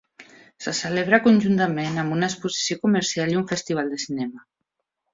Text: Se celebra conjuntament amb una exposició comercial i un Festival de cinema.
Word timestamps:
Se 0.65 0.71
celebra 0.79 1.19
conjuntament 1.27 2.01
amb 2.05 2.17
una 2.17 2.31
exposició 2.31 2.81
comercial 2.87 3.33
i 3.37 3.41
un 3.45 3.49
Festival 3.55 3.97
de 3.97 4.05
cinema. 4.09 4.47